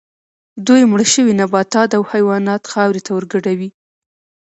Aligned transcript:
دوی 0.67 0.81
مړه 0.91 1.05
شوي 1.13 1.33
نباتات 1.41 1.89
او 1.97 2.03
حیوانات 2.11 2.63
خاورې 2.71 3.01
ته 3.05 3.11
ورګډوي 3.13 3.69